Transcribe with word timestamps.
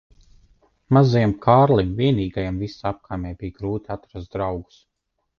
Mazajam 0.95 1.33
Kārlim 1.43 1.91
vienīgajam 1.99 2.57
visā 2.61 2.87
apkaimē 2.93 3.33
bija 3.43 3.57
grūti 3.59 3.93
atrast 3.97 4.33
draugus. 4.39 4.81